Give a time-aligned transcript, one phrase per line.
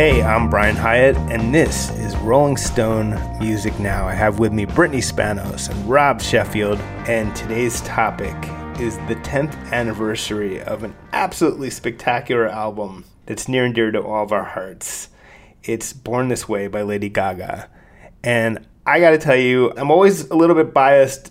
[0.00, 4.08] Hey, I'm Brian Hiatt, and this is Rolling Stone Music Now.
[4.08, 8.34] I have with me Brittany Spanos and Rob Sheffield, and today's topic
[8.80, 14.24] is the 10th anniversary of an absolutely spectacular album that's near and dear to all
[14.24, 15.10] of our hearts.
[15.64, 17.68] It's Born This Way by Lady Gaga.
[18.24, 21.30] And I gotta tell you, I'm always a little bit biased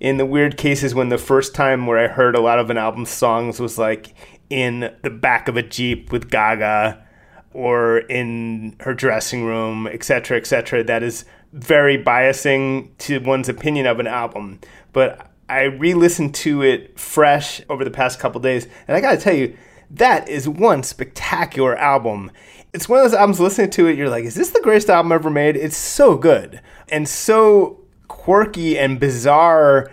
[0.00, 2.76] in the weird cases when the first time where I heard a lot of an
[2.76, 4.14] album's songs was like
[4.48, 7.06] in the back of a Jeep with Gaga
[7.52, 10.84] or in her dressing room, etc., etc.
[10.84, 14.60] That is very biasing to one's opinion of an album.
[14.92, 19.16] But I re-listened to it fresh over the past couple days, and I got to
[19.18, 19.56] tell you,
[19.90, 22.30] that is one spectacular album.
[22.72, 23.40] It's one of those albums.
[23.40, 26.60] Listening to it, you're like, "Is this the greatest album ever made?" It's so good
[26.88, 29.90] and so quirky and bizarre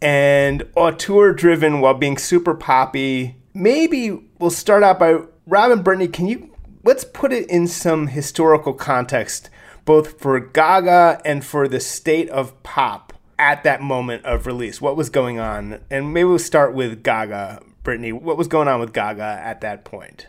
[0.00, 3.34] and auteur-driven while being super poppy.
[3.52, 5.18] Maybe we'll start out by
[5.48, 6.06] Robin Brittany.
[6.06, 6.49] Can you
[6.82, 9.50] let's put it in some historical context,
[9.84, 14.80] both for Gaga and for the state of pop at that moment of release.
[14.80, 15.80] What was going on?
[15.90, 18.12] And maybe we'll start with Gaga, Brittany.
[18.12, 20.26] What was going on with Gaga at that point?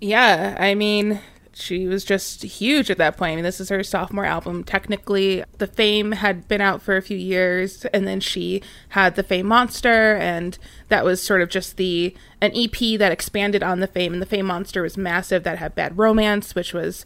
[0.00, 1.20] Yeah, I mean,
[1.54, 3.32] she was just huge at that point.
[3.32, 4.64] I mean, this is her sophomore album.
[4.64, 9.22] Technically, the Fame had been out for a few years, and then she had the
[9.22, 10.56] Fame Monster, and
[10.88, 14.14] that was sort of just the an EP that expanded on the Fame.
[14.14, 15.44] And the Fame Monster was massive.
[15.44, 17.04] That had Bad Romance, which was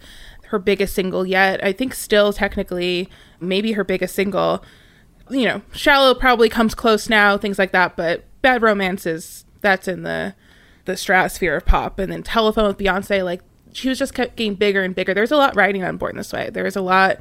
[0.48, 1.62] her biggest single yet.
[1.64, 3.08] I think still technically
[3.40, 4.64] maybe her biggest single.
[5.28, 7.96] You know, Shallow probably comes close now, things like that.
[7.96, 10.36] But Bad Romance is that's in the
[10.84, 11.98] the stratosphere of pop.
[11.98, 13.42] And then Telephone with Beyonce, like
[13.76, 15.12] she was just kept getting bigger and bigger.
[15.12, 16.48] There's a lot riding on Born This Way.
[16.50, 17.18] There's a lot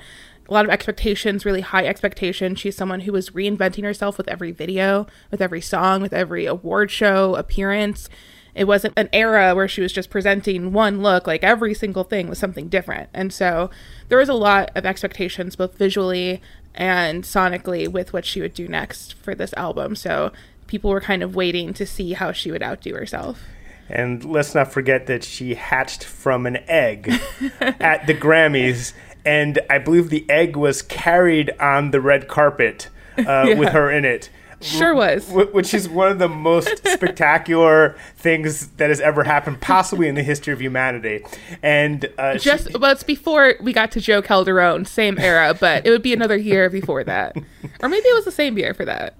[0.47, 2.59] a lot of expectations, really high expectations.
[2.59, 6.91] She's someone who was reinventing herself with every video, with every song, with every award
[6.91, 8.09] show appearance.
[8.53, 12.29] It wasn't an era where she was just presenting one look, like every single thing
[12.29, 13.09] was something different.
[13.11, 13.71] And so
[14.07, 16.41] there was a lot of expectations, both visually
[16.75, 19.95] and sonically, with what she would do next for this album.
[19.95, 20.31] So
[20.67, 23.43] people were kind of waiting to see how she would outdo herself.
[23.89, 27.09] And let's not forget that she hatched from an egg
[27.59, 28.93] at the Grammys.
[29.23, 33.53] And I believe the egg was carried on the red carpet uh, yeah.
[33.55, 34.29] with her in it.
[34.61, 35.29] Sure was.
[35.29, 40.23] Which is one of the most spectacular things that has ever happened, possibly in the
[40.23, 41.23] history of humanity.
[41.61, 45.85] And uh, just, she, well, it's before we got to Jo Calderone, same era, but
[45.85, 47.35] it would be another year before that.
[47.81, 49.15] Or maybe it was the same year for that.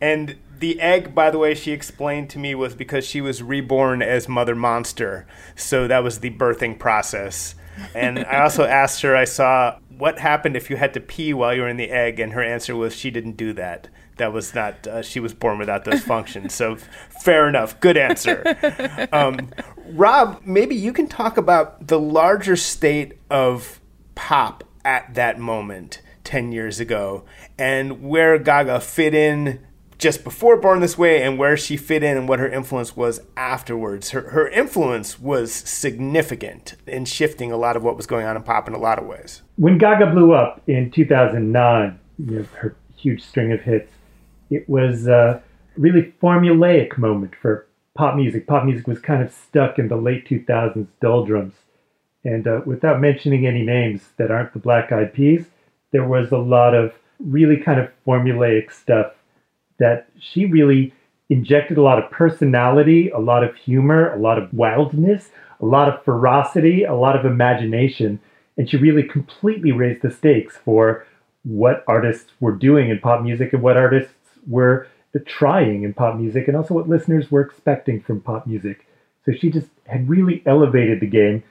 [0.00, 4.00] And the egg, by the way, she explained to me was because she was reborn
[4.00, 5.26] as Mother Monster.
[5.56, 7.56] So that was the birthing process.
[7.96, 11.52] And I also asked her, I saw what happened if you had to pee while
[11.52, 13.88] you were in the egg, and her answer was she didn't do that.
[14.18, 16.54] That was not, uh, she was born without those functions.
[16.54, 16.76] So
[17.24, 17.80] fair enough.
[17.80, 19.08] Good answer.
[19.12, 19.50] Um,
[19.88, 23.80] Rob, maybe you can talk about the larger state of
[24.14, 27.24] pop at that moment 10 years ago
[27.58, 29.60] and where Gaga fit in
[30.02, 33.20] just before Born This Way and where she fit in and what her influence was
[33.36, 34.10] afterwards.
[34.10, 38.42] Her, her influence was significant in shifting a lot of what was going on in
[38.42, 39.42] pop in a lot of ways.
[39.56, 43.92] When Gaga blew up in 2009, you know, her huge string of hits,
[44.50, 45.40] it was a
[45.76, 48.48] really formulaic moment for pop music.
[48.48, 51.54] Pop music was kind of stuck in the late 2000s doldrums.
[52.24, 55.46] And uh, without mentioning any names that aren't the Black Eyed Peas,
[55.92, 59.12] there was a lot of really kind of formulaic stuff
[59.82, 60.94] that she really
[61.28, 65.88] injected a lot of personality, a lot of humor, a lot of wildness, a lot
[65.88, 68.20] of ferocity, a lot of imagination,
[68.56, 71.04] and she really completely raised the stakes for
[71.42, 74.14] what artists were doing in pop music and what artists
[74.46, 74.86] were
[75.26, 78.86] trying in pop music and also what listeners were expecting from pop music.
[79.26, 81.42] So she just had really elevated the game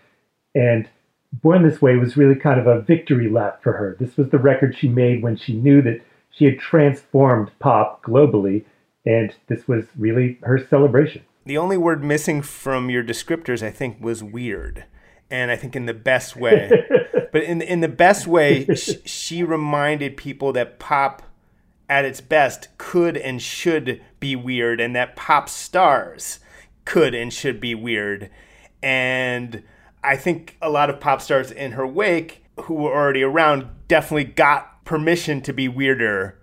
[0.56, 0.88] and
[1.34, 3.98] Born This Way was really kind of a victory lap for her.
[4.00, 8.66] This was the record she made when she knew that she had transformed pop globally,
[9.06, 11.24] and this was really her celebration.
[11.46, 14.86] The only word missing from your descriptors, I think, was weird,
[15.30, 16.72] and I think in the best way.
[17.32, 21.24] but in in the best way, sh- she reminded people that pop,
[21.90, 26.40] at its best, could and should be weird, and that pop stars
[26.86, 28.30] could and should be weird.
[28.84, 29.64] And
[30.04, 34.26] I think a lot of pop stars in her wake who were already around definitely
[34.26, 36.38] got permission to be weirder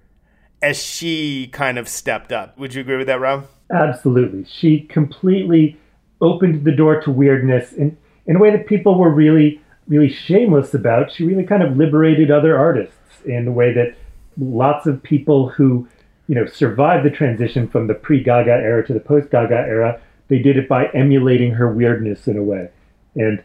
[0.63, 2.59] as she kind of stepped up.
[2.59, 3.47] Would you agree with that, Rob?
[3.73, 4.45] Absolutely.
[4.45, 5.77] She completely
[6.21, 7.97] opened the door to weirdness in,
[8.27, 11.13] in a way that people were really, really shameless about.
[11.13, 12.95] She really kind of liberated other artists
[13.25, 13.97] in a way that
[14.37, 15.87] lots of people who,
[16.27, 20.57] you know, survived the transition from the pre-Gaga era to the post-Gaga era, they did
[20.57, 22.71] it by emulating her weirdness in a way.
[23.15, 23.43] And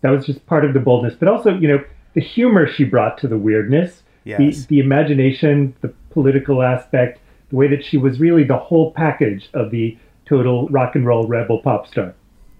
[0.00, 1.14] that was just part of the boldness.
[1.14, 4.66] But also, you know, the humor she brought to the weirdness, Yes.
[4.66, 9.48] the, the imagination, the political aspect, the way that she was really the whole package
[9.54, 12.14] of the total rock and roll rebel pop star.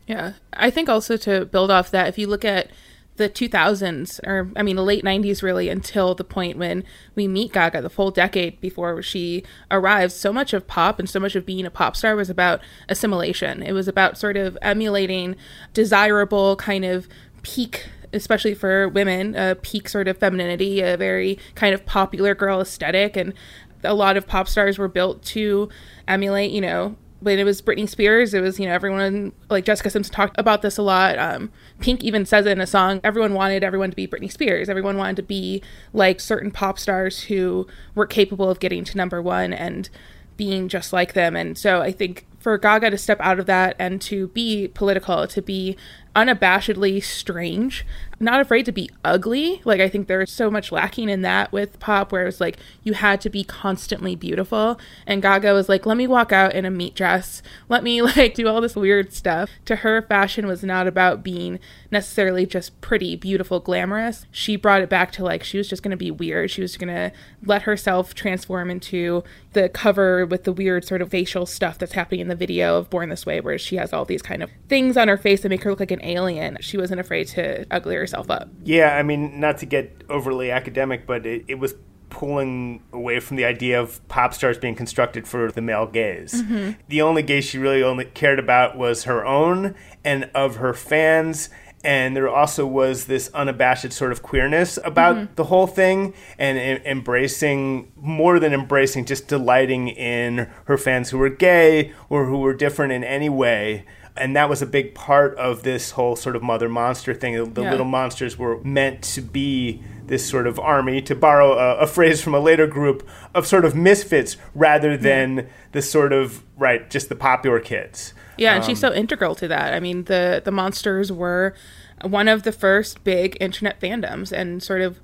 [0.06, 0.34] Yeah.
[0.52, 2.70] I think also to build off that, if you look at
[3.16, 6.84] the 2000s, or I mean, the late 90s, really, until the point when
[7.14, 11.20] we meet Gaga, the full decade before she arrives, so much of pop and so
[11.20, 13.62] much of being a pop star was about assimilation.
[13.62, 15.36] It was about sort of emulating
[15.72, 17.08] desirable kind of
[17.42, 22.60] peak especially for women, a peak sort of femininity, a very kind of popular girl
[22.60, 23.16] aesthetic.
[23.16, 23.34] And
[23.82, 25.68] a lot of pop stars were built to
[26.08, 29.88] emulate, you know, when it was Britney Spears, it was, you know, everyone, like Jessica
[29.88, 31.18] Simpson talked about this a lot.
[31.18, 31.50] Um,
[31.80, 33.00] Pink even says it in a song.
[33.02, 34.68] Everyone wanted everyone to be Britney Spears.
[34.68, 35.62] Everyone wanted to be
[35.94, 39.88] like certain pop stars who were capable of getting to number one and
[40.36, 41.34] being just like them.
[41.34, 45.26] And so I think for Gaga to step out of that and to be political,
[45.26, 45.78] to be
[46.14, 47.84] unabashedly strange,
[48.20, 49.60] not afraid to be ugly.
[49.64, 52.94] Like I think there's so much lacking in that with pop where it's like you
[52.94, 54.78] had to be constantly beautiful.
[55.06, 57.42] And Gaga was like, let me walk out in a meat dress.
[57.68, 59.50] Let me like do all this weird stuff.
[59.64, 61.58] To her, fashion was not about being
[61.90, 64.26] necessarily just pretty, beautiful, glamorous.
[64.30, 66.50] She brought it back to like she was just gonna be weird.
[66.50, 67.12] She was gonna
[67.44, 72.20] let herself transform into the cover with the weird sort of facial stuff that's happening
[72.20, 74.96] in the video of Born This Way, where she has all these kind of things
[74.96, 76.58] on her face that make her look like an alien.
[76.60, 78.48] She wasn't afraid to ugly herself up.
[78.62, 81.74] Yeah, I mean, not to get overly academic, but it, it was
[82.14, 86.42] pulling away from the idea of pop stars being constructed for the male gaze.
[86.42, 86.80] Mm-hmm.
[86.88, 91.50] The only gaze she really only cared about was her own and of her fans.
[91.84, 95.34] And there also was this unabashed sort of queerness about mm-hmm.
[95.34, 101.18] the whole thing and em- embracing, more than embracing, just delighting in her fans who
[101.18, 103.84] were gay or who were different in any way.
[104.16, 107.34] And that was a big part of this whole sort of mother monster thing.
[107.34, 107.70] The, the Yeah.
[107.72, 112.20] little monsters were meant to be this sort of army, to borrow a, a phrase
[112.20, 117.08] from a later group, of sort of misfits rather than the sort of, right, just
[117.08, 118.14] the popular kids.
[118.36, 119.74] Yeah, and she's um, so integral to that.
[119.74, 121.54] I mean, the the monsters were
[122.02, 125.00] one of the first big internet fandoms and sort of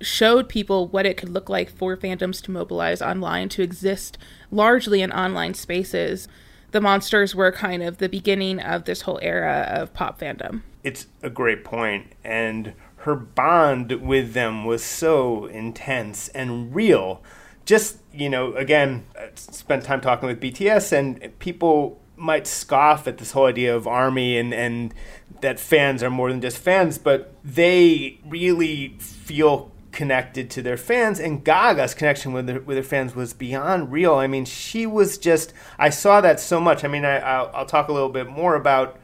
[0.00, 4.16] showed people what it could look like for fandoms to mobilize online to exist
[4.50, 6.26] largely in online spaces.
[6.70, 10.62] The monsters were kind of the beginning of this whole era of pop fandom.
[10.82, 17.22] It's a great point, and her bond with them was so intense and real.
[17.64, 23.16] Just, you know, again, I spent time talking with BTS, and people might scoff at
[23.16, 24.92] this whole idea of army and, and
[25.40, 31.18] that fans are more than just fans, but they really feel connected to their fans
[31.18, 34.16] and Gaga's connection with her, with her fans was beyond real.
[34.16, 36.84] I mean, she was just I saw that so much.
[36.84, 38.99] I mean, I I'll, I'll talk a little bit more about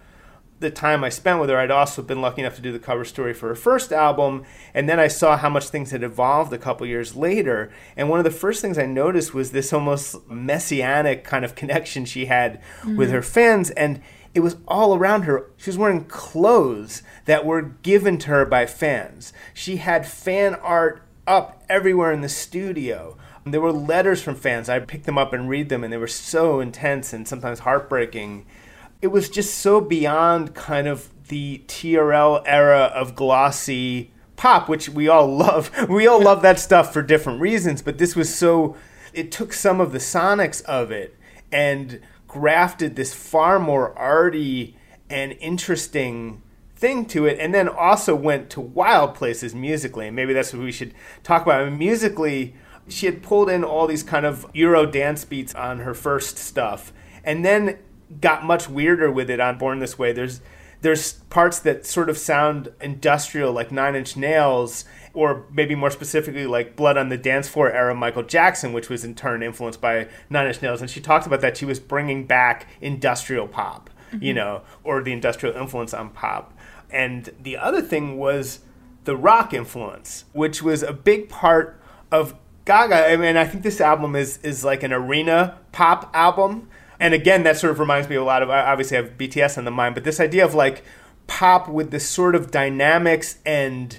[0.58, 1.58] the time I spent with her.
[1.58, 4.88] I'd also been lucky enough to do the cover story for her first album, and
[4.88, 7.70] then I saw how much things had evolved a couple years later.
[7.96, 12.04] And one of the first things I noticed was this almost messianic kind of connection
[12.04, 13.24] she had with her mm.
[13.24, 14.00] fans and
[14.36, 15.50] it was all around her.
[15.56, 19.32] She was wearing clothes that were given to her by fans.
[19.54, 23.16] She had fan art up everywhere in the studio.
[23.46, 24.68] There were letters from fans.
[24.68, 28.44] I picked them up and read them, and they were so intense and sometimes heartbreaking.
[29.02, 35.08] It was just so beyond kind of the TRL era of glossy pop, which we
[35.08, 35.70] all love.
[35.88, 38.76] We all love that stuff for different reasons, but this was so.
[39.12, 41.16] It took some of the sonics of it
[41.50, 44.76] and grafted this far more arty
[45.08, 46.42] and interesting
[46.74, 50.08] thing to it, and then also went to wild places musically.
[50.08, 51.62] And maybe that's what we should talk about.
[51.62, 52.54] I mean, musically,
[52.88, 56.92] she had pulled in all these kind of Euro dance beats on her first stuff,
[57.24, 57.78] and then
[58.20, 60.12] got much weirder with it on Born This Way.
[60.12, 60.40] There's
[60.82, 64.84] there's parts that sort of sound industrial, like Nine Inch Nails,
[65.14, 69.04] or maybe more specifically, like Blood on the Dance Floor era Michael Jackson, which was
[69.04, 70.80] in turn influenced by Nine Inch Nails.
[70.80, 74.36] And she talked about that she was bringing back industrial pop, you mm-hmm.
[74.36, 76.52] know, or the industrial influence on pop.
[76.90, 78.60] And the other thing was
[79.04, 81.80] the rock influence, which was a big part
[82.12, 82.34] of
[82.66, 83.08] Gaga.
[83.08, 86.68] I mean, I think this album is is like an arena pop album.
[86.98, 89.64] And again, that sort of reminds me a lot of I obviously have BTS on
[89.64, 90.84] the mind, but this idea of like
[91.26, 93.98] pop with this sort of dynamics and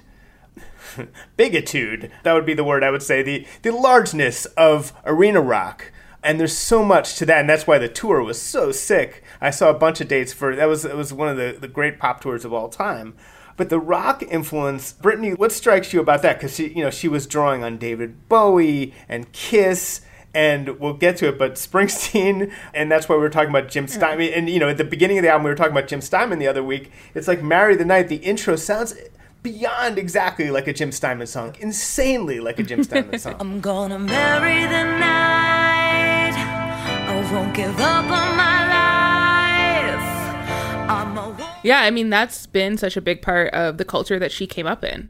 [1.37, 2.11] bigitude.
[2.23, 3.21] That would be the word I would say.
[3.21, 5.91] The the largeness of arena rock.
[6.23, 9.23] And there's so much to that, and that's why the tour was so sick.
[9.39, 11.67] I saw a bunch of dates for that was it was one of the, the
[11.67, 13.15] great pop tours of all time.
[13.55, 16.37] But the rock influence, Brittany, what strikes you about that?
[16.37, 20.01] Because she, you know, she was drawing on David Bowie and Kiss,
[20.37, 21.39] and we'll get to it.
[21.39, 24.31] But Springsteen, and that's why we were talking about Jim Steinman.
[24.33, 26.37] And you know, at the beginning of the album, we were talking about Jim Steinman
[26.39, 26.91] the other week.
[27.15, 28.93] It's like "Marry the Night." The intro sounds
[29.41, 33.35] beyond exactly like a Jim Steinman song, insanely like a Jim Steinman song.
[33.39, 36.35] I'm gonna marry the night.
[37.09, 40.07] I won't give up on my life.
[40.89, 44.31] I'm a Yeah, I mean, that's been such a big part of the culture that
[44.31, 45.09] she came up in.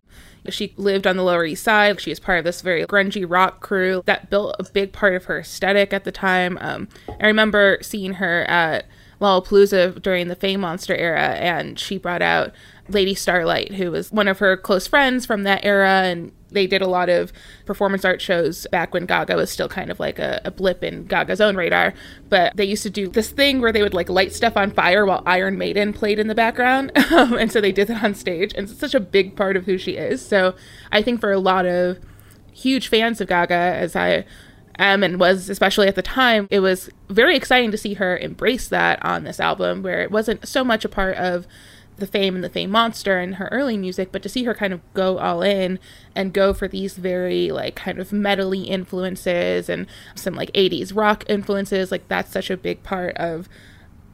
[0.50, 2.00] She lived on the Lower East Side.
[2.00, 5.26] She was part of this very grungy rock crew that built a big part of
[5.26, 6.58] her aesthetic at the time.
[6.62, 6.88] Um,
[7.20, 8.86] I remember seeing her at
[9.20, 12.54] Lollapalooza during the Fame Monster era, and she brought out
[12.88, 16.82] Lady Starlight, who was one of her close friends from that era, and they did
[16.82, 17.34] a lot of
[17.66, 21.06] performance art shows back when Gaga was still kind of like a, a blip in
[21.06, 21.94] Gaga's own radar.
[22.30, 25.06] But they used to do this thing where they would like light stuff on fire
[25.06, 26.92] while Iron Maiden played in the background.
[27.18, 28.54] Um, and so they did that on stage.
[28.56, 30.24] And it's such a big part of who she is.
[30.24, 30.54] So
[30.92, 32.00] I think for a lot of
[32.52, 34.26] huge fans of Gaga, as I
[34.78, 38.68] am and was especially at the time, it was very exciting to see her embrace
[38.68, 41.48] that on this album, where it wasn't so much a part of
[41.98, 44.74] the fame and the fame monster and her early music, but to see her kind
[44.74, 45.80] of go all in
[46.16, 51.24] and go for these very like kind of metally influences and some like 80s rock
[51.28, 53.50] influences, like that's such a big part of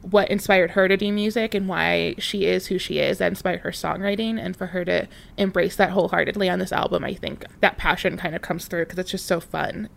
[0.02, 3.60] what inspired her to do music and why she is who she is that inspired
[3.60, 7.78] her songwriting and for her to embrace that wholeheartedly on this album i think that
[7.78, 9.88] passion kind of comes through because it's just so fun.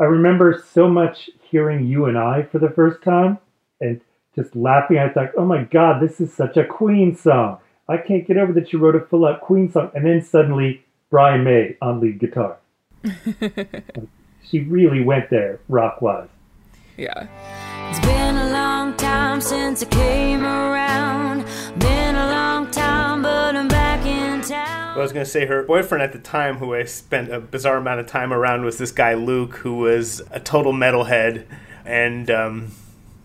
[0.00, 3.38] I remember so much hearing you and I for the first time
[3.80, 4.00] and
[4.34, 4.98] just laughing.
[4.98, 7.58] I thought, oh my God, this is such a Queen song.
[7.88, 9.90] I can't get over that she wrote a full out Queen song.
[9.94, 12.56] And then suddenly, Brian May on lead guitar.
[14.44, 16.28] she really went there, rock wise.
[16.96, 17.26] yeah
[17.90, 21.44] It's been a long time since I came around.
[21.78, 24.96] Been a long time, but I'm back in town.
[24.96, 27.76] I was going to say her boyfriend at the time, who I spent a bizarre
[27.76, 31.44] amount of time around, was this guy Luke, who was a total metalhead,
[31.84, 32.72] and um,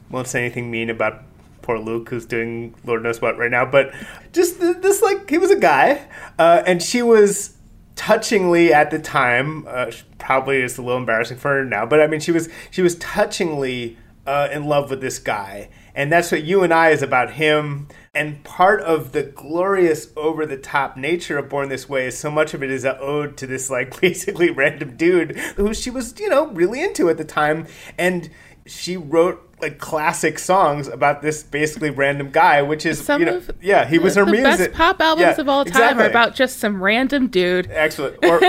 [0.09, 1.23] won't say anything mean about
[1.61, 3.65] poor Luke, who's doing Lord knows what right now.
[3.65, 3.93] But
[4.33, 7.57] just th- this, like, he was a guy, uh, and she was
[7.95, 9.65] touchingly at the time.
[9.67, 12.81] Uh, probably is a little embarrassing for her now, but I mean, she was she
[12.81, 17.01] was touchingly uh, in love with this guy, and that's what you and I is
[17.01, 17.87] about him.
[18.15, 22.31] And part of the glorious, over the top nature of Born This Way is so
[22.31, 26.19] much of it is an ode to this, like, basically random dude who she was,
[26.19, 27.67] you know, really into at the time.
[27.97, 28.29] And
[28.65, 33.37] she wrote, like, classic songs about this basically random guy, which is, some you know,
[33.37, 34.71] of yeah, he was her the music.
[34.71, 36.03] best pop albums Yeah, of all time exactly.
[36.05, 38.17] are about just some random dude Excellent.
[38.25, 38.41] Or,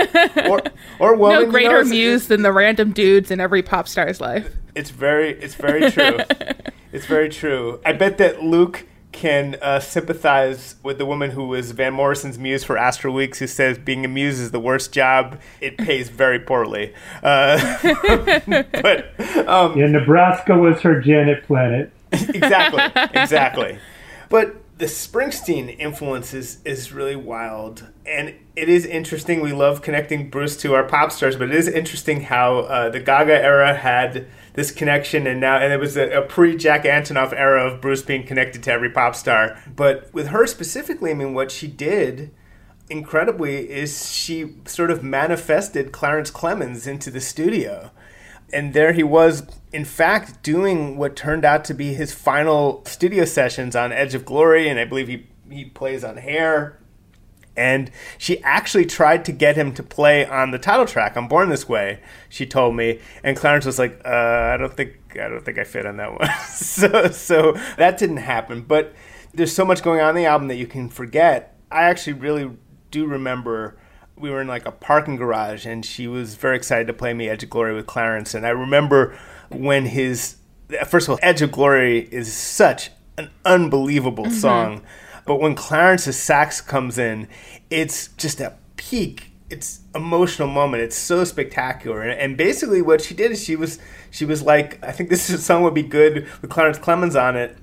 [0.49, 0.61] or,
[0.99, 4.21] or woman, no you know, greater muse than the random dudes in every pop star's
[4.21, 6.19] life It's very, it's very true.
[6.93, 7.79] it's very true.
[7.85, 12.63] I bet that Luke can uh, sympathize with the woman who was Van Morrison's muse
[12.63, 15.39] for Astral Weeks, who says being a muse is the worst job.
[15.59, 16.93] It pays very poorly.
[17.21, 17.77] Uh,
[18.71, 21.91] but um, Yeah, Nebraska was her Janet Planet.
[22.11, 23.79] exactly, exactly.
[24.29, 29.41] But the Springsteen influence is, is really wild, and it is interesting.
[29.41, 32.99] We love connecting Bruce to our pop stars, but it is interesting how uh, the
[32.99, 37.33] Gaga era had this connection, and now and it was a, a pre Jack Antonoff
[37.33, 39.57] era of Bruce being connected to every pop star.
[39.75, 42.31] But with her specifically, I mean, what she did
[42.89, 47.91] incredibly is she sort of manifested Clarence Clemons into the studio
[48.53, 53.25] and there he was, in fact, doing what turned out to be his final studio
[53.25, 56.77] sessions on Edge of Glory, and I believe he he plays on Hair.
[57.55, 61.49] And she actually tried to get him to play on the title track on Born
[61.49, 61.99] This Way.
[62.29, 65.65] She told me, and Clarence was like, uh, "I don't think I don't think I
[65.65, 68.61] fit on that one." so so that didn't happen.
[68.61, 68.93] But
[69.33, 71.57] there's so much going on in the album that you can forget.
[71.69, 72.51] I actually really
[72.89, 73.77] do remember
[74.17, 77.27] we were in like a parking garage and she was very excited to play me
[77.27, 78.33] Edge of Glory with Clarence.
[78.33, 79.17] And I remember
[79.49, 80.37] when his,
[80.85, 84.83] first of all, Edge of Glory is such an unbelievable song.
[85.25, 87.27] But when Clarence's sax comes in,
[87.69, 89.31] it's just a peak.
[89.49, 90.83] It's emotional moment.
[90.83, 92.01] It's so spectacular.
[92.01, 95.45] And, and basically what she did is she was, she was like, I think this
[95.45, 97.57] song would be good with Clarence Clemons on it.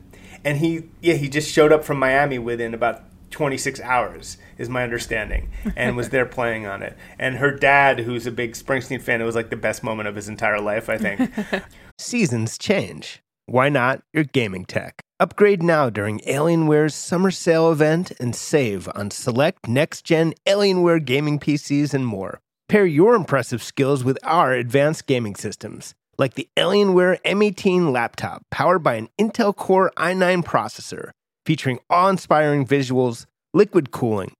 [0.44, 4.82] And he, yeah, he just showed up from Miami within about 26 hours is my
[4.82, 9.20] understanding and was there playing on it and her dad who's a big springsteen fan
[9.20, 11.30] it was like the best moment of his entire life i think
[11.98, 18.36] seasons change why not your gaming tech Upgrade now during Alienware's summer sale event and
[18.36, 22.38] save on select next gen Alienware gaming PCs and more.
[22.68, 28.84] Pair your impressive skills with our advanced gaming systems, like the Alienware M18 laptop powered
[28.84, 31.10] by an Intel Core i9 processor,
[31.44, 34.30] featuring awe inspiring visuals, liquid cooling,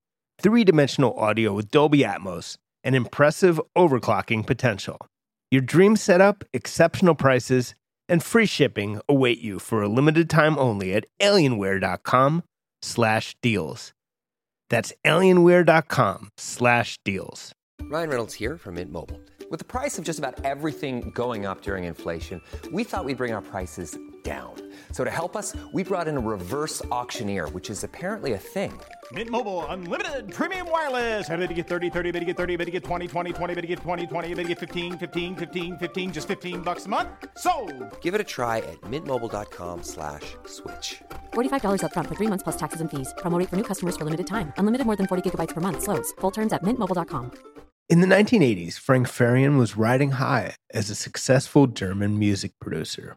[0.40, 4.98] three dimensional audio with Dolby Atmos, and impressive overclocking potential.
[5.50, 7.74] Your dream setup, exceptional prices,
[8.08, 12.42] and free shipping await you for a limited time only at alienware.com
[12.82, 13.92] slash deals.
[14.70, 17.52] That's alienware.com slash deals.
[17.82, 19.20] Ryan Reynolds here from Mint Mobile.
[19.50, 23.32] With the price of just about everything going up during inflation, we thought we'd bring
[23.32, 23.98] our prices
[24.28, 24.54] down.
[24.92, 28.72] So to help us, we brought in a reverse auctioneer, which is apparently a thing.
[29.12, 31.30] Mint Mobile unlimited premium wireless.
[31.30, 33.54] Ready to get 30, 30, bit to get 30, bit to get 20, 20, 20,
[33.54, 36.84] bit to get 20, 20, bit to get 15, 15, 15, 15 just 15 bucks
[36.86, 37.08] a month.
[37.38, 37.52] So,
[38.02, 41.00] Give it a try at mintmobile.com slash switch.
[41.32, 43.14] $45 upfront for three months plus taxes and fees.
[43.22, 44.52] Promo rate for new customers for limited time.
[44.58, 45.80] Unlimited more than 40 gigabytes per month.
[45.82, 46.12] Slows.
[46.20, 47.24] Full terms at mintmobile.com.
[47.88, 53.16] In the 1980s, Frank Farian was riding high as a successful German music producer.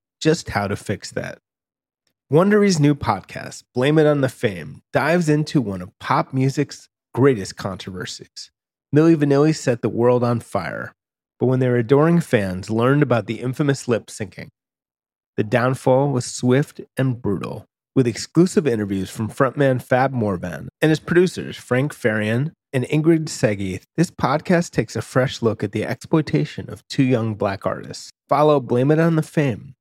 [0.21, 1.39] just how to fix that.
[2.31, 7.57] Wondery's new podcast, Blame It on the Fame, dives into one of pop music's greatest
[7.57, 8.51] controversies.
[8.95, 10.93] Milli Vanilli set the world on fire,
[11.39, 14.47] but when their adoring fans learned about the infamous lip syncing,
[15.35, 20.99] the downfall was swift and brutal, with exclusive interviews from frontman Fab Morvan and his
[20.99, 23.81] producers Frank Farian and Ingrid Segi.
[23.97, 28.11] This podcast takes a fresh look at the exploitation of two young black artists.
[28.29, 29.73] Follow Blame It on the Fame,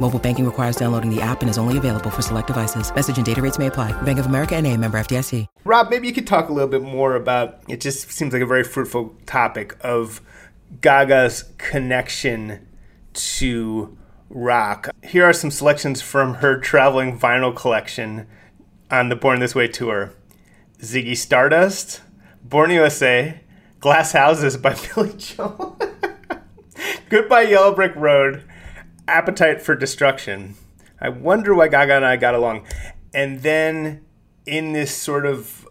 [0.00, 2.94] Mobile banking requires downloading the app and is only available for select devices.
[2.94, 3.92] Message and data rates may apply.
[4.02, 5.46] Bank of America and a member FDIC.
[5.64, 8.46] Rob, maybe you could talk a little bit more about it just seems like a
[8.46, 10.20] very fruitful topic of
[10.80, 12.66] Gaga's connection
[13.12, 13.96] to
[14.30, 14.90] rock.
[15.04, 18.26] Here are some selections from her traveling vinyl collection
[18.90, 20.12] on the Born This Way tour.
[20.80, 22.02] Ziggy Stardust,
[22.42, 23.40] Born USA,
[23.80, 25.78] Glass Houses by Billy Joel.
[27.08, 28.42] Goodbye Yellow Brick Road,
[29.06, 30.54] Appetite for Destruction.
[31.00, 32.66] I wonder why Gaga and I got along.
[33.12, 34.04] And then
[34.46, 35.68] in this sort of,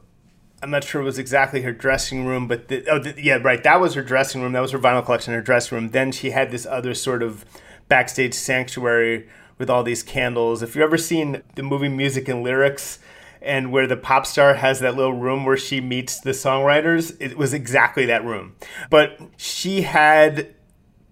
[0.61, 3.63] I'm not sure it was exactly her dressing room, but the, oh the, yeah, right,
[3.63, 4.53] that was her dressing room.
[4.53, 5.89] That was her vinyl collection, her dressing room.
[5.89, 7.45] Then she had this other sort of
[7.87, 10.61] backstage sanctuary with all these candles.
[10.61, 12.99] If you've ever seen the movie Music and Lyrics,
[13.41, 17.37] and where the pop star has that little room where she meets the songwriters, it
[17.37, 18.55] was exactly that room.
[18.89, 20.55] But she had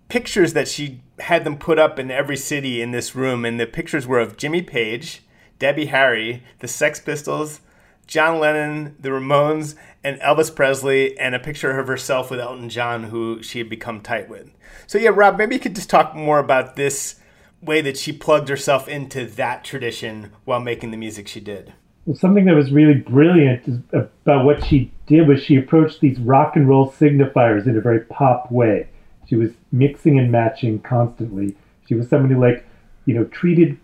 [0.07, 3.65] pictures that she had them put up in every city in this room, and the
[3.65, 5.23] pictures were of Jimmy Page,
[5.59, 7.61] Debbie Harry, the Sex Pistols,
[8.07, 13.05] John Lennon, the Ramones, and Elvis Presley, and a picture of herself with Elton John,
[13.05, 14.51] who she had become tight with.
[14.87, 17.15] So, yeah, Rob, maybe you could just talk more about this
[17.61, 21.73] way that she plugged herself into that tradition while making the music she did.
[22.05, 26.55] Well, something that was really brilliant about what she did was she approached these rock
[26.55, 28.89] and roll signifiers in a very pop way.
[29.31, 31.55] She was mixing and matching constantly.
[31.87, 32.67] She was somebody like,
[33.05, 33.77] you know, treated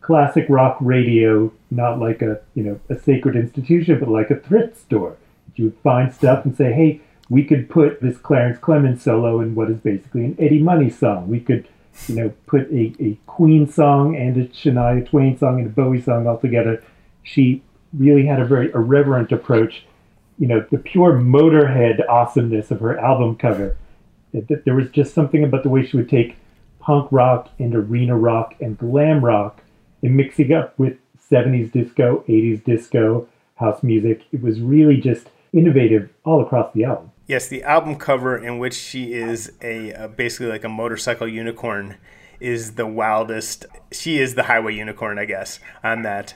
[0.00, 4.76] classic rock radio not like a you know a sacred institution, but like a thrift
[4.76, 5.16] store.
[5.56, 9.56] You would find stuff and say, hey, we could put this Clarence Clemons solo in
[9.56, 11.26] what is basically an Eddie Money song.
[11.26, 11.66] We could,
[12.06, 16.00] you know, put a, a Queen song and a Shania Twain song and a Bowie
[16.00, 16.80] song all together.
[17.24, 17.60] She
[17.92, 19.84] really had a very irreverent approach.
[20.38, 23.76] You know, the pure Motorhead awesomeness of her album cover.
[24.64, 26.36] There was just something about the way she would take
[26.80, 29.60] punk rock and arena rock and glam rock
[30.02, 30.98] and mixing up with
[31.30, 34.22] 70s disco, 80s disco, house music.
[34.32, 37.12] It was really just innovative all across the album.
[37.26, 41.96] Yes, the album cover in which she is a uh, basically like a motorcycle unicorn
[42.38, 43.66] is the wildest.
[43.90, 46.34] She is the highway unicorn, I guess, on that.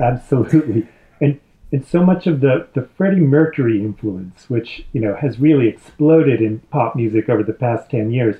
[0.00, 0.88] Absolutely.
[1.20, 1.38] And
[1.72, 6.40] and so much of the, the Freddie Mercury influence, which, you know, has really exploded
[6.40, 8.36] in pop music over the past 10 years,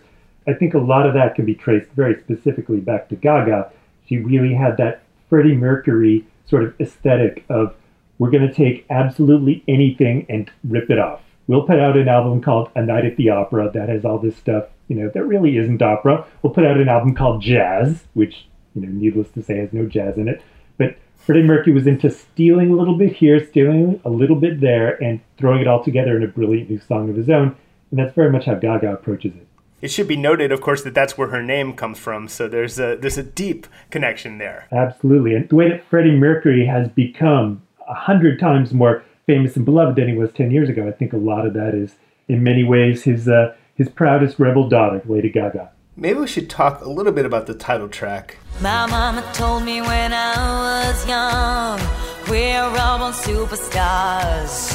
[0.46, 3.72] I think a lot of that can be traced very specifically back to Gaga
[4.06, 7.74] she really had that Freddie Mercury sort of aesthetic of
[8.18, 11.20] we're going to take absolutely anything and rip it off.
[11.46, 14.36] We'll put out an album called A Night at the Opera that has all this
[14.36, 16.26] stuff, you know, that really isn't opera.
[16.42, 19.86] We'll put out an album called Jazz, which, you know, needless to say has no
[19.86, 20.42] jazz in it.
[20.78, 25.02] But Freddie Mercury was into stealing a little bit here, stealing a little bit there,
[25.02, 27.56] and throwing it all together in a brilliant new song of his own.
[27.90, 29.46] And that's very much how Gaga approaches it.
[29.80, 32.28] It should be noted, of course, that that's where her name comes from.
[32.28, 34.66] So there's a there's a deep connection there.
[34.72, 39.64] Absolutely, and the way that Freddie Mercury has become a hundred times more famous and
[39.64, 41.96] beloved than he was ten years ago, I think a lot of that is,
[42.28, 45.70] in many ways, his uh, his proudest rebel daughter, Lady Gaga.
[45.96, 48.38] Maybe we should talk a little bit about the title track.
[48.60, 51.80] My mama told me when I was young,
[52.28, 54.74] we're all born superstars.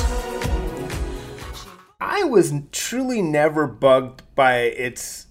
[1.99, 5.25] I was truly never bugged by its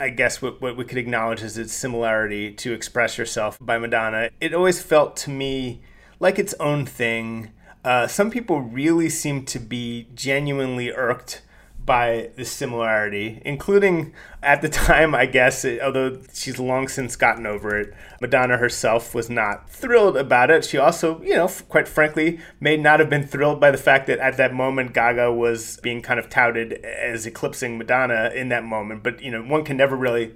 [0.00, 4.30] I guess what, what we could acknowledge as its similarity to Express Yourself by Madonna.
[4.40, 5.82] It always felt to me
[6.20, 7.50] like its own thing.
[7.84, 11.42] Uh, some people really seem to be genuinely irked
[11.88, 17.76] by the similarity, including at the time, I guess, although she's long since gotten over
[17.76, 17.94] it.
[18.20, 20.64] Madonna herself was not thrilled about it.
[20.64, 24.18] She also, you know, quite frankly, may not have been thrilled by the fact that
[24.18, 29.02] at that moment Gaga was being kind of touted as eclipsing Madonna in that moment.
[29.02, 30.34] But, you know, one can never really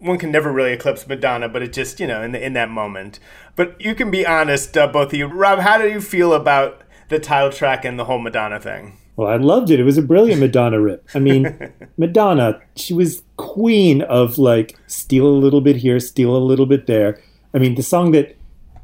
[0.00, 2.70] one can never really eclipse Madonna, but it just you know in the, in that
[2.70, 3.18] moment.
[3.56, 5.26] But you can be honest, uh, both of you.
[5.26, 8.96] Rob, how do you feel about the title track and the whole Madonna thing?
[9.18, 9.80] Well, I loved it.
[9.80, 11.04] It was a brilliant Madonna rip.
[11.12, 16.38] I mean, Madonna, she was queen of like steal a little bit here, steal a
[16.38, 17.20] little bit there.
[17.52, 18.36] I mean, the song that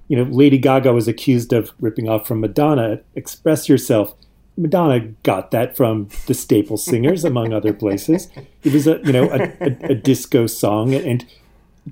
[0.09, 4.17] you know Lady Gaga was accused of ripping off from Madonna, "Express Yourself."
[4.57, 8.29] Madonna got that from the Staple Singers, among other places.
[8.65, 11.25] It was a you know a, a, a disco song, and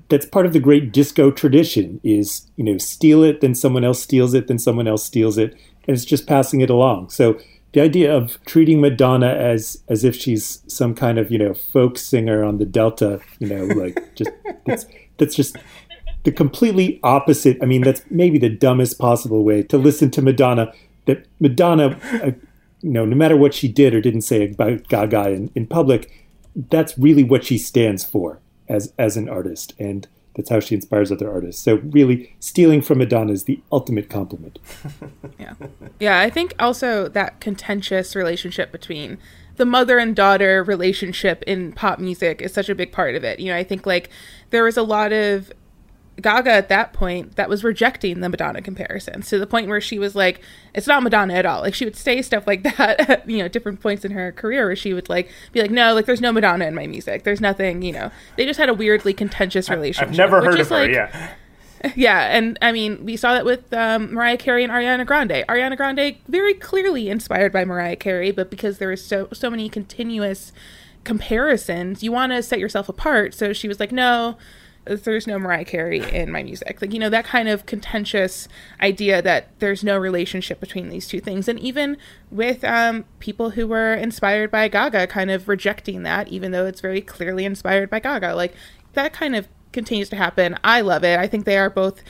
[0.09, 2.01] that's part of the great disco tradition.
[2.03, 5.53] Is you know steal it, then someone else steals it, then someone else steals it,
[5.87, 7.09] and it's just passing it along.
[7.09, 7.39] So
[7.73, 11.97] the idea of treating Madonna as as if she's some kind of you know folk
[11.97, 14.31] singer on the Delta, you know, like just
[14.65, 14.85] that's
[15.17, 15.57] that's just
[16.23, 17.57] the completely opposite.
[17.61, 20.71] I mean, that's maybe the dumbest possible way to listen to Madonna.
[21.05, 22.31] That Madonna, uh,
[22.81, 26.29] you know, no matter what she did or didn't say about Gaga in, in public,
[26.69, 31.11] that's really what she stands for as as an artist, and that's how she inspires
[31.11, 31.61] other artists.
[31.61, 34.59] So really, stealing from Madonna is the ultimate compliment.
[35.39, 35.53] yeah,
[35.99, 36.19] yeah.
[36.19, 39.17] I think also that contentious relationship between
[39.57, 43.39] the mother and daughter relationship in pop music is such a big part of it.
[43.39, 44.09] You know, I think like
[44.49, 45.51] there was a lot of
[46.21, 49.97] Gaga at that point that was rejecting the Madonna comparisons to the point where she
[49.97, 50.41] was like,
[50.73, 51.61] it's not Madonna at all.
[51.61, 54.67] Like she would say stuff like that at, you know, different points in her career
[54.67, 57.23] where she would like be like, no, like there's no Madonna in my music.
[57.23, 60.09] There's nothing, you know, they just had a weirdly contentious relationship.
[60.09, 60.75] I've never heard of her.
[60.75, 61.33] Like, yeah.
[61.97, 65.43] Yeah, and I mean, we saw that with um, Mariah Carey and Ariana Grande.
[65.49, 69.67] Ariana Grande very clearly inspired by Mariah Carey, but because there is so so many
[69.67, 70.53] continuous
[71.03, 73.33] comparisons, you want to set yourself apart.
[73.33, 74.37] So she was like, no,
[74.85, 76.81] there's no Mariah Carey in my music.
[76.81, 78.47] Like, you know, that kind of contentious
[78.81, 81.47] idea that there's no relationship between these two things.
[81.47, 81.97] And even
[82.31, 86.81] with um, people who were inspired by Gaga kind of rejecting that, even though it's
[86.81, 88.35] very clearly inspired by Gaga.
[88.35, 88.53] Like,
[88.93, 90.57] that kind of continues to happen.
[90.63, 91.19] I love it.
[91.19, 92.03] I think they are both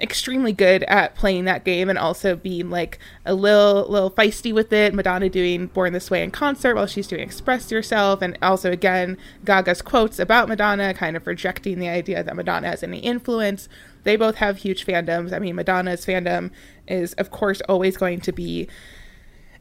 [0.00, 4.72] extremely good at playing that game and also being like a little little feisty with
[4.72, 4.94] it.
[4.94, 9.18] Madonna doing Born This Way in concert while she's doing Express Yourself, and also again
[9.44, 13.68] Gaga's quotes about Madonna, kind of rejecting the idea that Madonna has any influence.
[14.04, 15.32] They both have huge fandoms.
[15.32, 16.50] I mean, Madonna's fandom
[16.88, 18.68] is of course always going to be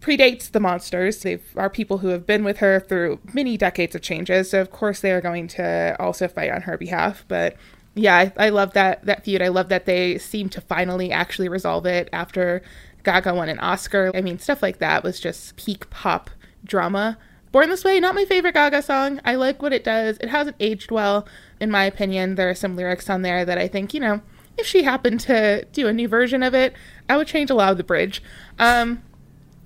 [0.02, 1.22] predates the monsters.
[1.22, 4.72] They are people who have been with her through many decades of changes, so of
[4.72, 7.26] course they are going to also fight on her behalf.
[7.28, 7.58] But
[8.00, 9.42] yeah, I, I love that that feud.
[9.42, 12.62] I love that they seem to finally actually resolve it after
[13.04, 14.12] Gaga won an Oscar.
[14.14, 16.30] I mean, stuff like that was just peak pop
[16.64, 17.18] drama.
[17.52, 19.20] Born This Way, not my favorite Gaga song.
[19.26, 20.18] I like what it does.
[20.22, 21.28] It hasn't aged well,
[21.60, 22.36] in my opinion.
[22.36, 24.22] There are some lyrics on there that I think, you know,
[24.58, 26.74] if she happened to do a new version of it,
[27.10, 28.22] I would change a lot of the bridge.
[28.60, 29.02] Um,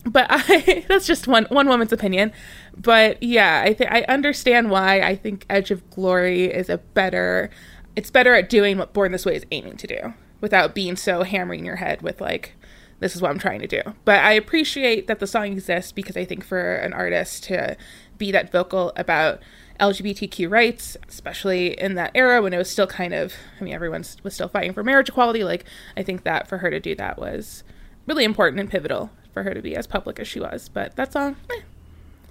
[0.05, 2.31] but I that's just one one woman's opinion.
[2.75, 7.49] But yeah, I think I understand why I think Edge of Glory is a better
[7.95, 11.23] it's better at doing what Born This Way is aiming to do without being so
[11.23, 12.53] hammering your head with like
[12.99, 13.81] this is what I'm trying to do.
[14.05, 17.75] But I appreciate that the song exists because I think for an artist to
[18.17, 19.41] be that vocal about
[19.79, 24.05] LGBTQ rights, especially in that era when it was still kind of, I mean, everyone
[24.23, 25.43] was still fighting for marriage equality.
[25.43, 25.65] Like,
[25.97, 27.63] I think that for her to do that was
[28.07, 30.69] really important and pivotal for her to be as public as she was.
[30.69, 31.61] But that song, eh,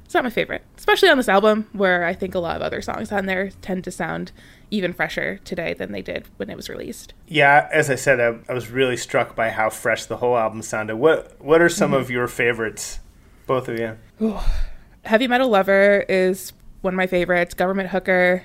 [0.04, 2.80] it's not my favorite, especially on this album where I think a lot of other
[2.80, 4.32] songs on there tend to sound
[4.72, 7.12] even fresher today than they did when it was released.
[7.28, 10.62] Yeah, as I said, I, I was really struck by how fresh the whole album
[10.62, 10.96] sounded.
[10.96, 12.00] What What are some mm-hmm.
[12.00, 12.98] of your favorites,
[13.46, 13.98] both of you?
[14.20, 14.38] Ooh.
[15.04, 17.54] Heavy Metal Lover is one of my favorites.
[17.54, 18.44] Government Hooker,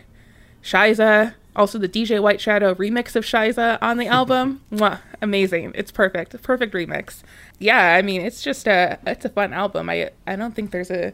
[0.61, 4.61] Scheiße, also the DJ White Shadow remix of Scheiße on the album.
[4.71, 5.71] Mwah, amazing.
[5.75, 6.39] It's perfect.
[6.43, 7.23] Perfect remix.
[7.57, 9.89] Yeah, I mean, it's just a it's a fun album.
[9.89, 11.13] I I don't think there's a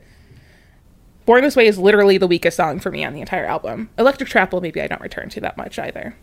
[1.25, 3.89] Born This Way is literally the weakest song for me on the entire album.
[3.97, 6.17] Electric Chapel, maybe I don't return to that much either.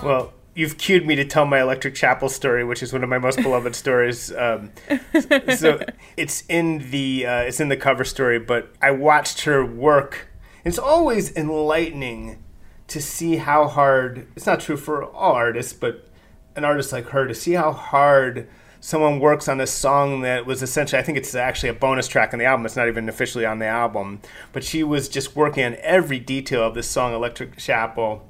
[0.00, 3.18] Well, you've cued me to tell my Electric Chapel story, which is one of my
[3.18, 4.32] most beloved stories.
[4.32, 4.70] Um,
[5.56, 5.80] so
[6.16, 10.28] it's in the uh, it's in the cover story, but I watched her work.
[10.64, 12.44] It's always enlightening
[12.86, 14.28] to see how hard.
[14.36, 16.08] It's not true for all artists, but
[16.56, 18.48] an artist like her to see how hard
[18.80, 22.32] someone works on a song that was essentially I think it's actually a bonus track
[22.32, 22.66] on the album.
[22.66, 24.20] It's not even officially on the album,
[24.52, 28.28] but she was just working on every detail of this song Electric Chapel.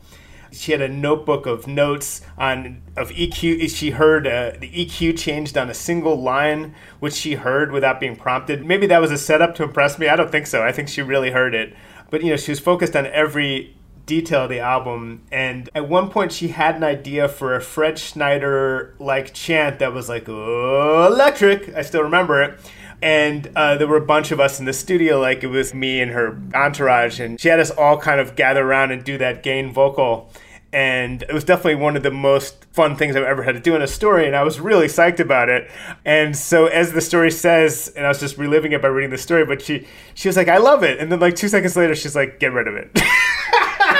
[0.53, 3.75] She had a notebook of notes on of EQ.
[3.75, 8.17] She heard uh, the EQ changed on a single line, which she heard without being
[8.17, 8.67] prompted.
[8.67, 10.09] Maybe that was a setup to impress me.
[10.09, 10.63] I don't think so.
[10.63, 11.75] I think she really heard it.
[12.11, 13.75] But you know, she was focused on every
[14.13, 15.23] detail of the album.
[15.33, 19.95] And at one point, she had an idea for a Fred Schneider like chant that
[19.95, 21.75] was like, oh, electric.
[21.75, 22.61] I still remember it.
[23.01, 26.01] And uh, there were a bunch of us in the studio, like it was me
[26.03, 27.21] and her entourage.
[27.21, 30.31] And she had us all kind of gather around and do that gang vocal.
[30.75, 33.75] And it was definitely one of the most fun things I've ever had to do
[33.75, 34.27] in a story.
[34.27, 35.71] And I was really psyched about it.
[36.05, 39.19] And so, as the story says, and I was just reliving it by reading the
[39.19, 40.99] story, but she, she was like, I love it.
[40.99, 42.91] And then, like, two seconds later, she's like, get rid of it.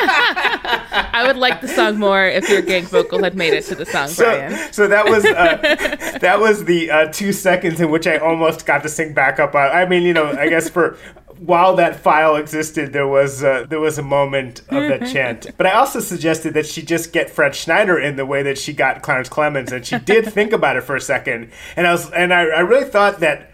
[1.15, 3.87] I would like the song more if your gang vocal had made it to the
[3.87, 4.73] song, so, Brian.
[4.73, 8.83] So that was uh, that was the uh, two seconds in which I almost got
[8.83, 9.55] to sing back up.
[9.55, 10.97] I mean, you know, I guess for
[11.39, 15.47] while that file existed, there was uh, there was a moment of that chant.
[15.57, 18.73] But I also suggested that she just get Fred Schneider in the way that she
[18.73, 21.51] got Clarence Clemons, and she did think about it for a second.
[21.77, 23.52] And I was and I, I really thought that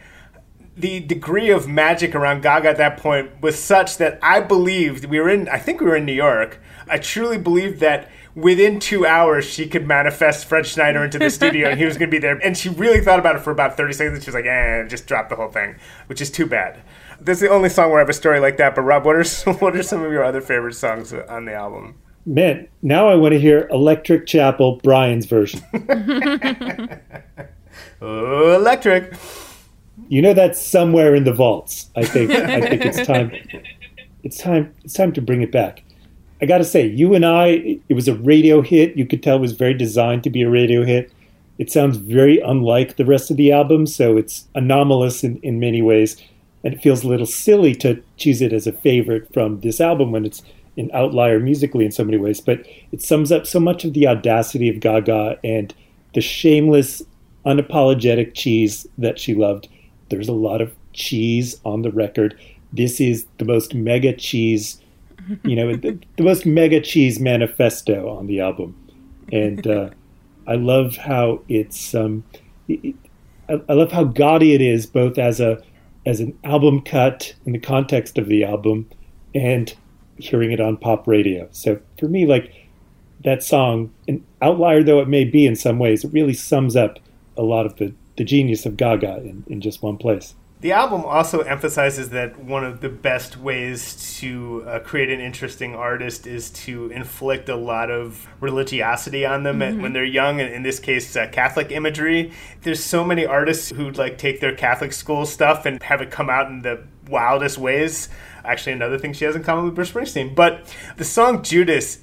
[0.79, 5.21] the degree of magic around Gaga at that point was such that I believed we
[5.21, 5.49] were in.
[5.49, 6.61] I think we were in New York.
[6.89, 11.69] I truly believed that within two hours she could manifest Fred Schneider into the studio
[11.69, 12.37] and he was going to be there.
[12.37, 14.25] And she really thought about it for about 30 seconds.
[14.25, 16.81] She was like, eh, just drop the whole thing, which is too bad.
[17.21, 18.75] This is the only song where I have a story like that.
[18.75, 21.97] But Rob, what are what are some of your other favorite songs on the album?
[22.25, 25.63] Man, now I want to hear Electric Chapel, Brian's version.
[28.01, 29.15] oh, electric.
[30.09, 31.91] You know that's somewhere in the vaults.
[31.97, 32.31] I think.
[32.31, 33.33] I think it's time.
[34.23, 34.75] It's time.
[34.85, 35.85] It's time to bring it back.
[36.41, 37.81] I got to say, you and I.
[37.89, 38.97] It was a radio hit.
[38.97, 41.13] You could tell it was very designed to be a radio hit.
[41.59, 45.83] It sounds very unlike the rest of the album, so it's anomalous in, in many
[45.83, 46.17] ways,
[46.63, 50.13] and it feels a little silly to choose it as a favorite from this album
[50.13, 50.43] when it's
[50.77, 52.41] an outlier musically in so many ways.
[52.41, 55.75] But it sums up so much of the audacity of Gaga and
[56.15, 57.03] the shameless,
[57.45, 59.69] unapologetic cheese that she loved
[60.11, 62.39] there's a lot of cheese on the record.
[62.73, 64.81] This is the most mega cheese,
[65.45, 68.77] you know, the, the, most mega cheese manifesto on the album,
[69.33, 69.91] and uh,
[70.47, 71.95] I love how it's.
[71.95, 72.25] Um,
[72.69, 72.95] it,
[73.49, 75.63] I, I love how gaudy it is, both as a
[76.07, 78.89] as an album cut in the context of the album
[79.35, 79.75] and
[80.17, 81.49] hearing it on pop radio.
[81.53, 82.53] So for me, like
[83.25, 86.99] that song, an outlier though it may be in some ways, it really sums up
[87.37, 90.35] a lot of the, the genius of Gaga in, in just one place.
[90.61, 95.77] The album also emphasizes that one of the best ways to uh, create an interesting
[95.77, 99.81] artist is to inflict a lot of religiosity on them mm-hmm.
[99.81, 100.41] when they're young.
[100.41, 102.33] And in this case, uh, Catholic imagery.
[102.63, 106.29] There's so many artists who like take their Catholic school stuff and have it come
[106.29, 108.09] out in the wildest ways.
[108.45, 110.35] Actually, another thing she has in common with Bruce Springsteen.
[110.35, 112.01] But the song Judas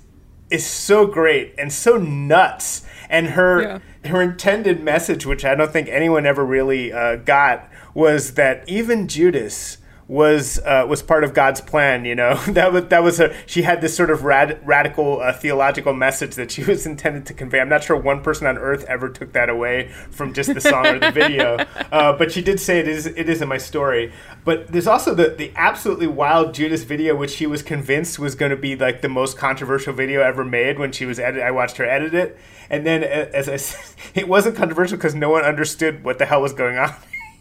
[0.49, 4.09] is so great and so nuts, and her yeah.
[4.09, 9.07] her intended message, which I don't think anyone ever really uh, got was that even
[9.07, 12.05] Judas was uh, was part of God's plan.
[12.05, 15.33] You know that was that was a she had this sort of rad, radical uh,
[15.33, 17.59] theological message that she was intended to convey.
[17.59, 20.85] I'm not sure one person on earth ever took that away from just the song
[20.87, 21.57] or the video,
[21.91, 24.11] uh, but she did say it is it is in my story.
[24.43, 28.51] But there's also the the absolutely wild Judas video, which she was convinced was going
[28.51, 31.41] to be like the most controversial video ever made when she was edit.
[31.41, 32.37] I watched her edit it,
[32.69, 36.41] and then as I said, it wasn't controversial because no one understood what the hell
[36.41, 36.93] was going on.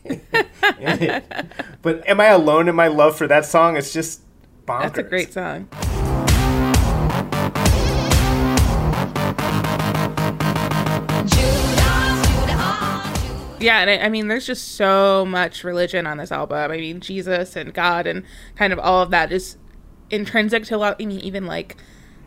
[1.83, 3.77] but am I alone in my love for that song?
[3.77, 4.21] It's just
[4.67, 4.83] bonkers.
[4.83, 5.69] That's a great song.
[13.61, 16.71] Yeah, and I, I, mean, there's just so much religion on this album.
[16.71, 18.25] I mean, Jesus and God and
[18.57, 19.57] kind of all of that is
[20.11, 20.97] intrinsic to a lot.
[21.01, 21.79] I mean, even like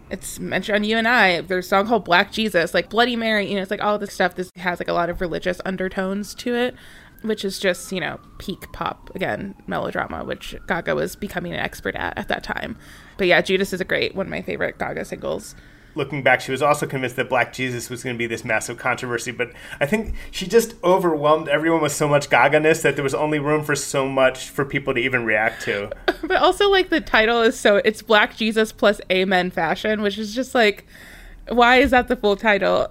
[0.09, 1.41] it's mentioned on you and I.
[1.41, 3.47] There's a song called Black Jesus, like Bloody Mary.
[3.47, 4.33] You know, it's like all this stuff.
[4.33, 6.75] This has like a lot of religious undertones to it
[7.21, 11.95] which is just you know peak pop again melodrama which gaga was becoming an expert
[11.95, 12.77] at at that time.
[13.17, 15.55] But yeah judas is a great one of my favorite gaga singles.
[15.95, 18.77] Looking back she was also convinced that black jesus was going to be this massive
[18.77, 23.15] controversy but i think she just overwhelmed everyone with so much gaga-ness that there was
[23.15, 25.89] only room for so much for people to even react to.
[26.21, 30.35] But also like the title is so it's black jesus plus amen fashion which is
[30.35, 30.85] just like
[31.49, 32.87] why is that the full title?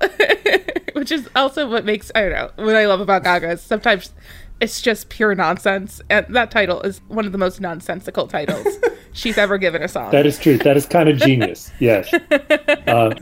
[0.95, 4.13] Which is also what makes I don't know what I love about Gaga is sometimes
[4.61, 8.67] it's just pure nonsense, and that title is one of the most nonsensical titles
[9.13, 10.11] she's ever given a song.
[10.11, 10.57] That is true.
[10.59, 11.71] That is kind of genius.
[11.79, 12.13] yes.
[12.87, 13.13] Uh,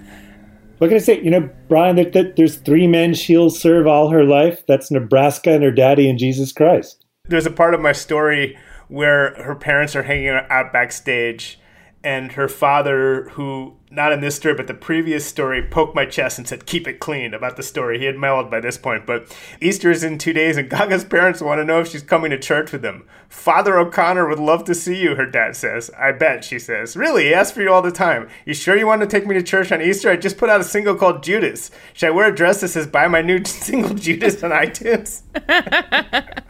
[0.78, 1.22] what can I say?
[1.22, 4.66] You know, Brian, that, that there's three men she'll serve all her life.
[4.66, 7.04] That's Nebraska and her daddy and Jesus Christ.
[7.26, 11.58] There's a part of my story where her parents are hanging out backstage
[12.04, 16.36] and her father, who not in this story but the previous story, poked my chest
[16.36, 19.06] and said, "Keep it clean." About the story, he had mellowed by this point.
[19.06, 22.30] But Easter is in two days, and Gaga's parents want to know if she's coming
[22.30, 23.04] to church with them.
[23.28, 25.14] Father O'Connor would love to see you.
[25.14, 25.90] Her dad says.
[25.98, 26.96] I bet she says.
[26.96, 28.28] Really, he asks for you all the time.
[28.44, 30.10] You sure you want to take me to church on Easter?
[30.10, 31.70] I just put out a single called Judas.
[31.94, 35.22] Should I wear a dress that says "Buy my new single Judas" on iTunes?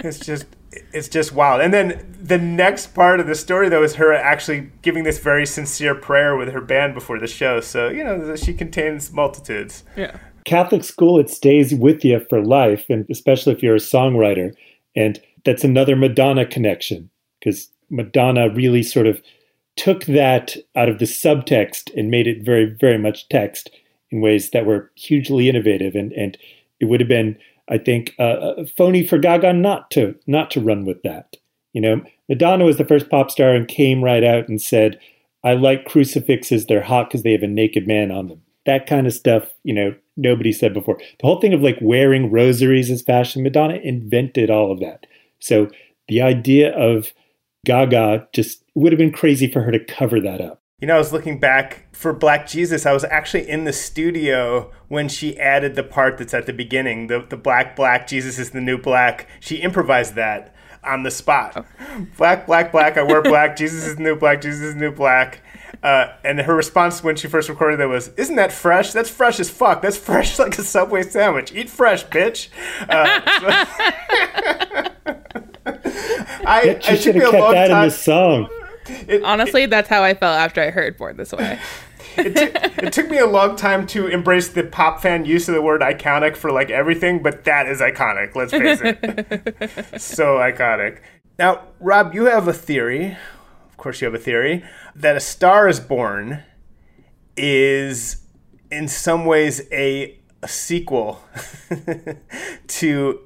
[0.00, 0.46] it's just
[0.92, 1.60] it's just wild.
[1.60, 5.46] And then the next part of the story, though, is her actually giving this very
[5.46, 7.60] sincere prayer with her band before the show.
[7.60, 9.84] So you know she contains multitudes.
[9.96, 10.16] Yeah.
[10.44, 14.54] Catholic school, it stays with you for life, and especially if you're a songwriter.
[14.96, 19.20] And that's another Madonna connection because Madonna really sort of
[19.76, 23.70] took that out of the subtext and made it very, very much text
[24.10, 25.94] in ways that were hugely innovative.
[25.94, 26.36] And and
[26.80, 27.36] it would have been
[27.70, 31.36] I think, uh, uh, phony for Gaga not to not to run with that.
[31.72, 34.98] You know, Madonna was the first pop star and came right out and said,
[35.44, 36.66] "I like crucifixes.
[36.66, 39.72] They're hot because they have a naked man on them." That kind of stuff, you
[39.72, 40.98] know, nobody said before.
[40.98, 45.06] The whole thing of like wearing rosaries as fashion, Madonna invented all of that.
[45.40, 45.70] So
[46.08, 47.12] the idea of
[47.64, 50.62] Gaga just would have been crazy for her to cover that up.
[50.80, 52.86] You know, I was looking back for Black Jesus.
[52.86, 57.08] I was actually in the studio when she added the part that's at the beginning
[57.08, 59.26] the, the black, black, Jesus is the new black.
[59.40, 61.54] She improvised that on the spot.
[61.56, 62.06] Oh.
[62.16, 64.92] Black, black, black, I wear black, Jesus is the new black, Jesus is the new
[64.92, 65.40] black.
[65.82, 68.92] Uh, and her response when she first recorded that was, "Isn't that fresh?
[68.92, 69.82] That's fresh as fuck.
[69.82, 71.52] That's fresh like a Subway sandwich.
[71.52, 72.50] Eat fresh, bitch."
[72.82, 72.86] Uh,
[76.46, 77.82] I, yeah, I should have kept that time.
[77.82, 78.48] in the song.
[78.88, 81.58] It, Honestly, it, that's how I felt after I heard Born This Way.
[82.16, 85.54] it, t- it took me a long time to embrace the pop fan use of
[85.54, 88.34] the word iconic for like everything, but that is iconic.
[88.34, 91.00] Let's face it, so iconic.
[91.38, 93.16] Now, Rob, you have a theory.
[93.70, 94.64] Of course, you have a theory
[94.96, 96.42] that A Star Is Born
[97.36, 98.22] is
[98.70, 101.22] in some ways a, a sequel
[102.66, 103.20] to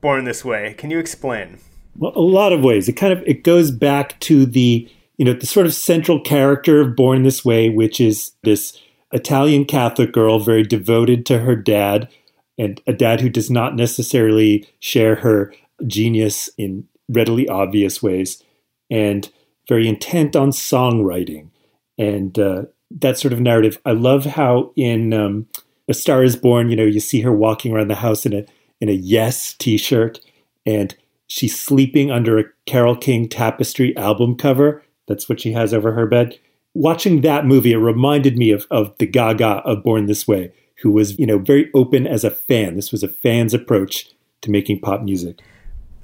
[0.00, 0.74] Born This Way.
[0.74, 1.58] Can you explain?
[1.98, 2.88] Well, a lot of ways.
[2.88, 6.80] It kind of it goes back to the you know the sort of central character
[6.80, 8.78] of Born This Way, which is this
[9.12, 12.08] Italian Catholic girl, very devoted to her dad,
[12.56, 15.52] and a dad who does not necessarily share her
[15.86, 18.42] genius in readily obvious ways
[18.90, 19.30] and
[19.68, 21.48] very intent on songwriting
[21.96, 23.78] and uh, that sort of narrative.
[23.84, 25.46] I love how in um,
[25.88, 28.46] A Star Is Born, you know, you see her walking around the house in a
[28.80, 30.20] in a Yes T-shirt,
[30.64, 30.94] and
[31.28, 34.82] she's sleeping under a Carole King tapestry album cover.
[35.06, 36.38] That's what she has over her bed.
[36.74, 40.52] Watching that movie, it reminded me of of the Gaga of Born This Way,
[40.82, 42.76] who was you know very open as a fan.
[42.76, 44.10] This was a fan's approach
[44.42, 45.40] to making pop music.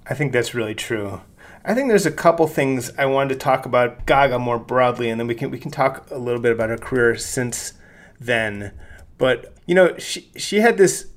[0.06, 1.20] I think that's really true.
[1.64, 5.18] I think there's a couple things I wanted to talk about Gaga more broadly, and
[5.18, 7.74] then we can we can talk a little bit about her career since
[8.20, 8.72] then.
[9.16, 11.08] But you know, she she had this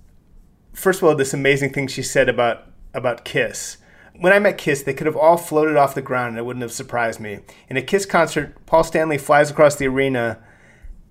[0.73, 3.77] first of all this amazing thing she said about about Kiss.
[4.19, 6.63] When I met Kiss, they could have all floated off the ground, and it wouldn't
[6.63, 7.39] have surprised me.
[7.69, 10.39] In a Kiss concert, Paul Stanley flies across the arena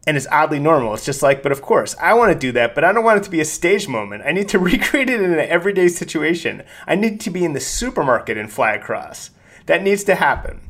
[0.07, 0.95] and it's oddly normal.
[0.95, 3.19] It's just like, but of course, I want to do that, but I don't want
[3.19, 4.23] it to be a stage moment.
[4.25, 6.63] I need to recreate it in an everyday situation.
[6.87, 9.31] I need to be in the supermarket and fly across.
[9.67, 10.61] That needs to happen.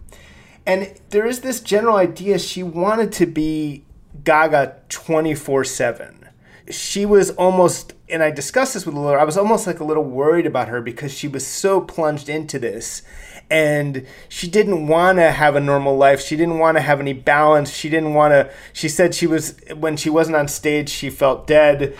[0.64, 3.84] And there is this general idea she wanted to be
[4.24, 6.28] Gaga 24 7.
[6.70, 10.04] She was almost, and I discussed this with Laura, I was almost like a little
[10.04, 13.02] worried about her because she was so plunged into this
[13.50, 16.20] and she didn't want to have a normal life.
[16.20, 17.70] She didn't want to have any balance.
[17.70, 18.50] She didn't want to.
[18.72, 21.96] She said she was when she wasn't on stage, she felt dead,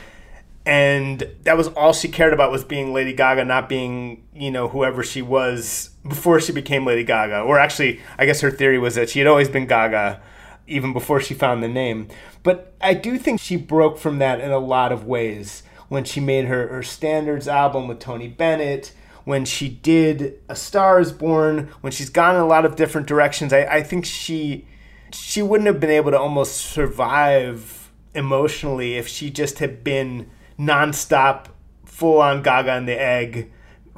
[0.64, 4.68] and that was all she cared about was being Lady Gaga, not being you know
[4.68, 7.40] whoever she was before she became Lady Gaga.
[7.40, 10.20] Or actually, I guess her theory was that she had always been Gaga
[10.68, 12.08] even before she found the name.
[12.42, 16.20] But I do think she broke from that in a lot of ways when she
[16.20, 18.92] made her, her Standards album with Tony Bennett
[19.26, 23.08] when she did A Star is Born, when she's gone in a lot of different
[23.08, 24.66] directions, I, I think she
[25.12, 31.46] she wouldn't have been able to almost survive emotionally if she just had been nonstop,
[31.84, 33.50] full on Gaga and the Egg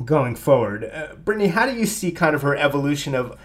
[0.03, 0.91] going forward.
[0.91, 3.39] Uh, Brittany, how do you see kind of her evolution of?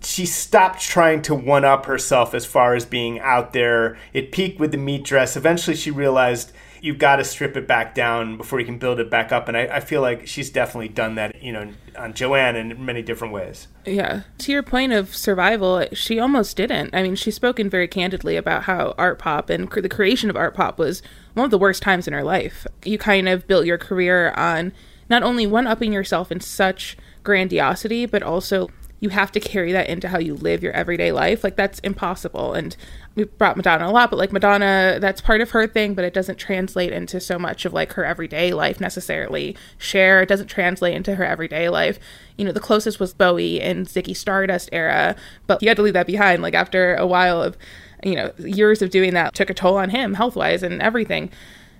[0.00, 3.98] She stopped trying to one up herself as far as being out there.
[4.14, 5.36] It peaked with the meat dress.
[5.36, 9.10] Eventually, she realized you've got to strip it back down before you can build it
[9.10, 9.48] back up.
[9.48, 13.02] And I, I, feel like she's definitely done that, you know, on Joanne in many
[13.02, 13.68] different ways.
[13.84, 14.22] Yeah.
[14.38, 16.94] To your point of survival, she almost didn't.
[16.94, 20.54] I mean, she's spoken very candidly about how art pop and the creation of art
[20.54, 21.02] pop was
[21.34, 22.66] one of the worst times in her life.
[22.84, 24.72] You kind of built your career on
[25.08, 28.70] not only one upping yourself in such grandiosity, but also
[29.06, 31.44] you have to carry that into how you live your everyday life.
[31.44, 32.54] Like that's impossible.
[32.54, 32.76] And
[33.14, 36.12] we brought Madonna a lot, but like Madonna, that's part of her thing, but it
[36.12, 39.56] doesn't translate into so much of like her everyday life necessarily.
[39.78, 42.00] Cher it doesn't translate into her everyday life.
[42.36, 45.14] You know, the closest was Bowie in Ziggy Stardust era,
[45.46, 46.42] but he had to leave that behind.
[46.42, 47.56] Like after a while of,
[48.02, 51.30] you know, years of doing that took a toll on him health wise and everything.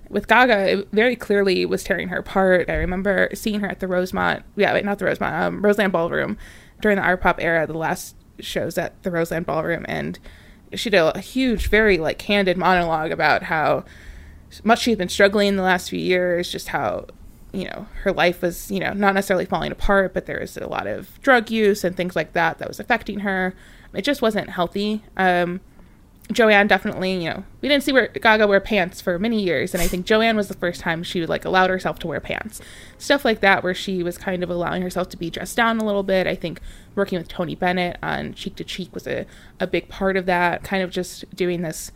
[0.09, 2.69] With Gaga, it very clearly was tearing her apart.
[2.69, 6.37] I remember seeing her at the Rosemont, yeah, wait, not the Rosemont, um, Roseland Ballroom
[6.81, 10.19] during the art pop era, the last shows at the Roseland Ballroom, and
[10.73, 13.85] she did a huge, very like candid monologue about how
[14.63, 17.05] much she's been struggling in the last few years, just how
[17.53, 20.67] you know her life was you know not necessarily falling apart, but there was a
[20.67, 23.53] lot of drug use and things like that that was affecting her.
[23.93, 25.03] It just wasn't healthy.
[25.15, 25.61] Um,
[26.31, 29.81] Joanne definitely, you know, we didn't see where Gaga wear pants for many years, and
[29.81, 32.59] I think Joanne was the first time she like allowed herself to wear pants.
[32.97, 35.85] Stuff like that, where she was kind of allowing herself to be dressed down a
[35.85, 36.27] little bit.
[36.27, 36.59] I think
[36.95, 39.25] working with Tony Bennett on Cheek to Cheek was a,
[39.59, 40.63] a big part of that.
[40.63, 41.91] Kind of just doing this,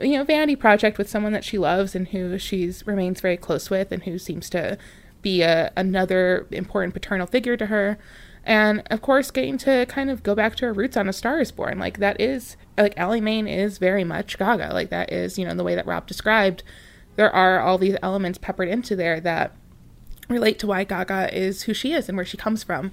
[0.00, 3.68] you know, vanity project with someone that she loves and who she's remains very close
[3.68, 4.78] with, and who seems to
[5.20, 7.98] be a, another important paternal figure to her
[8.44, 11.40] and of course getting to kind of go back to her roots on a star
[11.40, 14.72] is born like that is like Ally Maine is very much gaga.
[14.72, 16.62] Like that is you know the way that rob described
[17.16, 19.52] there are all these elements peppered into there that
[20.28, 22.92] relate to why gaga is who she is and where she comes from.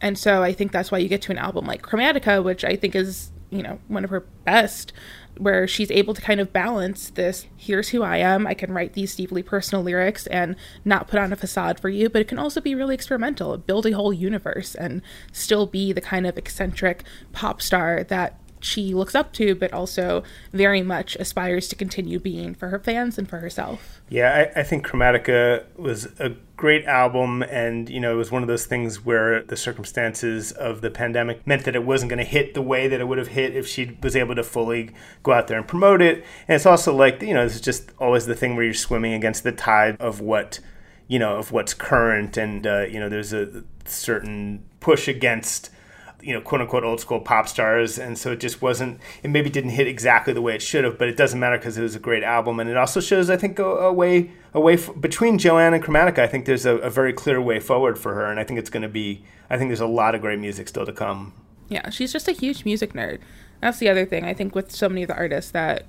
[0.00, 2.74] And so i think that's why you get to an album like chromatica which i
[2.74, 4.92] think is you know one of her best
[5.38, 8.46] where she's able to kind of balance this here's who I am.
[8.46, 12.08] I can write these deeply personal lyrics and not put on a facade for you,
[12.08, 15.00] but it can also be really experimental, build a whole universe and
[15.32, 20.22] still be the kind of eccentric pop star that she looks up to, but also
[20.52, 24.00] very much aspires to continue being for her fans and for herself.
[24.08, 28.42] Yeah, I, I, think Chromatica was a great album, and you know, it was one
[28.42, 32.24] of those things where the circumstances of the pandemic meant that it wasn't going to
[32.24, 34.90] hit the way that it would have hit if she was able to fully
[35.22, 36.24] go out there and promote it.
[36.46, 39.12] And it's also like you know, this is just always the thing where you're swimming
[39.12, 40.60] against the tide of what
[41.08, 45.70] you know of what's current, and uh, you know, there's a certain push against
[46.22, 47.98] you know, quote unquote old school pop stars.
[47.98, 50.98] And so it just wasn't, it maybe didn't hit exactly the way it should have,
[50.98, 52.60] but it doesn't matter because it was a great album.
[52.60, 55.82] And it also shows, I think, a, a way, a way f- between Joanne and
[55.82, 58.26] Chromatica, I think there's a, a very clear way forward for her.
[58.26, 60.68] And I think it's going to be, I think there's a lot of great music
[60.68, 61.32] still to come.
[61.68, 63.18] Yeah, she's just a huge music nerd.
[63.60, 64.24] That's the other thing.
[64.24, 65.86] I think with so many of the artists that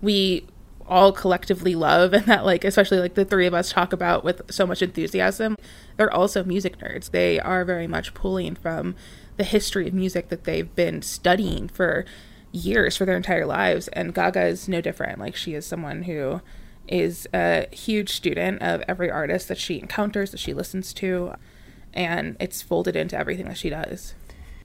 [0.00, 0.46] we
[0.88, 4.42] all collectively love and that like especially like the three of us talk about with
[4.50, 5.56] so much enthusiasm
[5.96, 7.10] they're also music nerds.
[7.10, 8.94] They are very much pulling from
[9.36, 12.04] the history of music that they've been studying for
[12.52, 13.88] years for their entire lives.
[13.88, 15.18] And gaga is no different.
[15.18, 16.40] Like she is someone who
[16.88, 21.34] is a huge student of every artist that she encounters that she listens to
[21.92, 24.14] and it's folded into everything that she does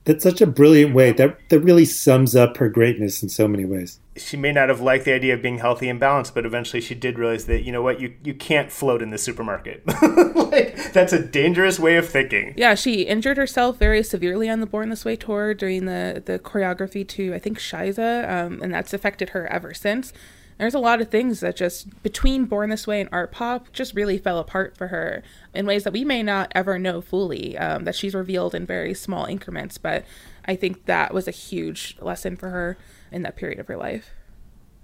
[0.04, 1.12] that's such a brilliant way.
[1.12, 4.00] That that really sums up her greatness in so many ways.
[4.18, 6.96] She may not have liked the idea of being healthy and balanced, but eventually she
[6.96, 9.84] did realize that you know what you you can't float in the supermarket.
[10.02, 12.54] like that's a dangerous way of thinking.
[12.58, 16.40] Yeah, she injured herself very severely on the Born This Way tour during the the
[16.40, 20.14] choreography to I think Scheiße, um, and that's affected her ever since
[20.62, 23.96] there's a lot of things that just between Born This Way and Art Pop just
[23.96, 25.24] really fell apart for her
[25.56, 28.94] in ways that we may not ever know fully, um, that she's revealed in very
[28.94, 29.80] small increments.
[29.80, 30.06] But
[30.46, 32.78] I think that was a huge lesson for her
[33.12, 34.12] in that period of her life.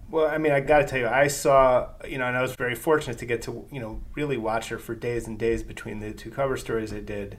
[0.09, 2.55] Well, I mean, I got to tell you, I saw, you know, and I was
[2.55, 5.99] very fortunate to get to, you know, really watch her for days and days between
[5.99, 7.38] the two cover stories I did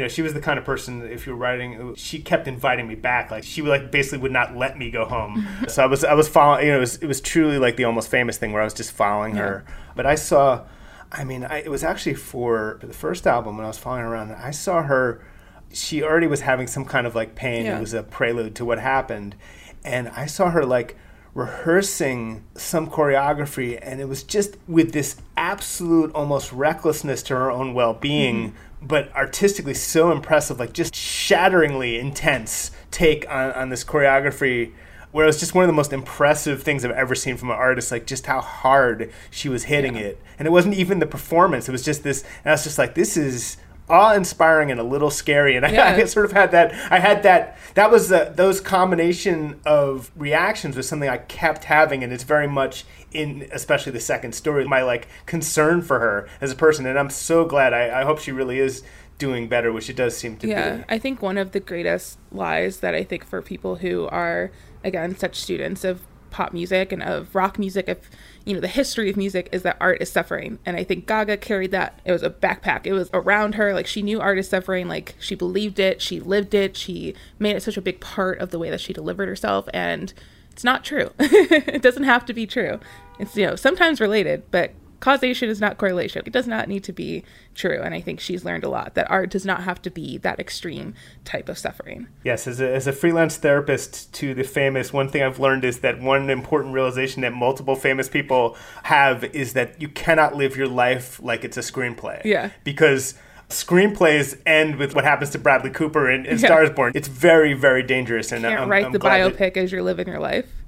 [0.00, 2.88] you know, she was the kind of person if you were writing, she kept inviting
[2.88, 3.30] me back.
[3.30, 5.46] Like she would like basically would not let me go home.
[5.68, 6.64] so I was I was following.
[6.64, 8.72] You know, it was it was truly like the almost famous thing where I was
[8.72, 9.42] just following yeah.
[9.42, 9.64] her.
[9.94, 10.64] But I saw,
[11.12, 14.32] I mean, I, it was actually for the first album when I was following around.
[14.32, 15.22] I saw her.
[15.70, 17.66] She already was having some kind of like pain.
[17.66, 17.76] Yeah.
[17.76, 19.36] It was a prelude to what happened,
[19.84, 20.96] and I saw her like
[21.34, 27.72] rehearsing some choreography and it was just with this absolute almost recklessness to her own
[27.72, 34.72] well-being mm-hmm but artistically so impressive, like just shatteringly intense take on, on this choreography
[35.12, 37.56] where it was just one of the most impressive things I've ever seen from an
[37.56, 40.02] artist, like just how hard she was hitting yeah.
[40.02, 40.22] it.
[40.38, 42.94] And it wasn't even the performance, it was just this, and I was just like,
[42.94, 43.56] this is
[43.90, 45.94] awe-inspiring and a little scary and yeah.
[45.94, 50.10] I, I, sort of had that i had that that was the, those combination of
[50.16, 54.64] reactions was something i kept having and it's very much in especially the second story
[54.66, 58.20] my like concern for her as a person and i'm so glad i, I hope
[58.20, 58.82] she really is
[59.18, 61.60] doing better which it does seem to yeah, be yeah i think one of the
[61.60, 64.50] greatest lies that i think for people who are
[64.84, 68.08] again such students of pop music and of rock music if
[68.44, 70.58] you know the history of music is that art is suffering.
[70.64, 72.00] And i think gaga carried that.
[72.04, 72.86] It was a backpack.
[72.86, 73.74] It was around her.
[73.74, 74.88] Like she knew art is suffering.
[74.88, 76.00] Like she believed it.
[76.02, 76.76] She lived it.
[76.76, 79.68] She made it such a big part of the way that she delivered herself.
[79.74, 80.12] And
[80.50, 81.10] it's not true.
[81.18, 82.80] It doesn't have to be true.
[83.18, 86.22] It's you know sometimes related but causation is not correlation.
[86.26, 87.24] It does not need to be
[87.54, 87.80] true.
[87.82, 90.38] And I think she's learned a lot that art does not have to be that
[90.38, 90.94] extreme
[91.24, 92.06] type of suffering.
[92.22, 95.80] Yes, as a, as a freelance therapist to the famous, one thing I've learned is
[95.80, 100.68] that one important realization that multiple famous people have is that you cannot live your
[100.68, 102.22] life like it's a screenplay.
[102.24, 102.50] Yeah.
[102.62, 103.14] Because
[103.48, 106.46] screenplays end with what happens to Bradley Cooper in, in yeah.
[106.46, 106.92] Stars Born.
[106.94, 108.30] It's very, very dangerous.
[108.30, 110.59] And you can't I'm, write I'm the biopic that, as you're living your life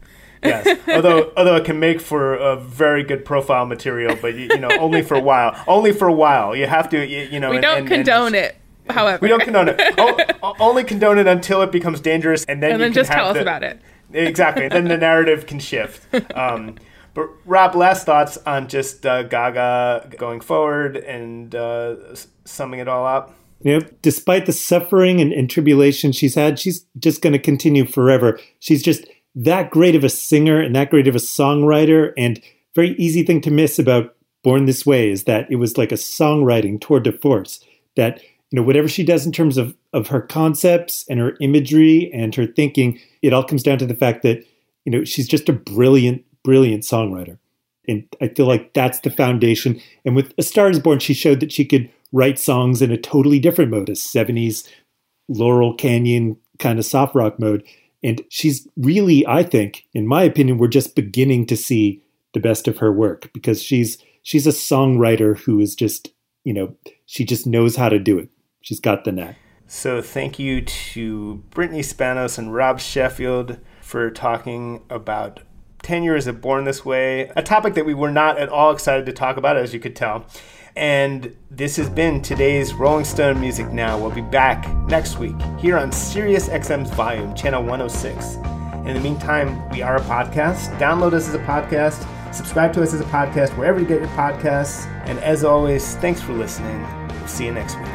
[0.43, 0.79] yes.
[0.89, 4.71] Although although it can make for a very good profile material, but you, you know
[4.79, 5.57] only for a while.
[5.67, 6.55] Only for a while.
[6.55, 7.51] You have to you, you know.
[7.51, 8.57] We don't and, condone and it.
[8.91, 9.81] However, we don't condone it.
[9.99, 13.37] o- only condone it until it becomes dangerous, and then and then just tell us
[13.37, 13.81] about it.
[14.13, 14.69] Exactly.
[14.69, 16.07] then the narrative can shift.
[16.35, 16.77] Um,
[17.15, 21.97] but Rob, last thoughts on just uh, Gaga going forward and uh,
[22.45, 23.35] summing it all up.
[23.61, 27.85] You know, despite the suffering and, and tribulation she's had, she's just going to continue
[27.85, 28.41] forever.
[28.59, 29.05] She's just
[29.35, 32.13] that great of a singer and that great of a songwriter.
[32.17, 32.41] And
[32.75, 35.97] very easy thing to miss about Born This Way is that it was like a
[35.97, 37.61] songwriting tour de force.
[37.97, 42.11] That you know whatever she does in terms of of her concepts and her imagery
[42.13, 44.45] and her thinking, it all comes down to the fact that
[44.85, 47.39] you know she's just a brilliant, brilliant songwriter.
[47.89, 49.81] And I feel like that's the foundation.
[50.05, 52.97] And with A Star Is Born, she showed that she could write songs in a
[52.97, 54.69] totally different mode, a 70s
[55.29, 57.65] Laurel Canyon kind of soft rock mode.
[58.03, 62.03] And she's really, I think, in my opinion, we're just beginning to see
[62.35, 66.09] the best of her work because she's she's a songwriter who is just,
[66.45, 66.75] you know,
[67.07, 68.29] she just knows how to do it.
[68.63, 69.37] She's got the knack.
[69.67, 75.41] So thank you to Brittany Spanos and Rob Sheffield for talking about
[75.83, 79.07] 10 years of Born This Way, a topic that we were not at all excited
[79.07, 80.27] to talk about, as you could tell.
[80.75, 83.99] And this has been today's Rolling Stone Music Now.
[83.99, 88.37] We'll be back next week here on Sirius XM's Volume, Channel 106.
[88.87, 90.77] In the meantime, we are a podcast.
[90.79, 94.09] Download us as a podcast, subscribe to us as a podcast, wherever you get your
[94.11, 94.87] podcasts.
[95.07, 96.81] And as always, thanks for listening.
[97.09, 97.89] We'll see you next week.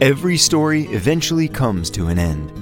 [0.00, 2.61] Every story eventually comes to an end